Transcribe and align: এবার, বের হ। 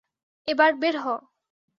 এবার, 0.47 0.71
বের 0.73 0.95
হ। 0.97 1.05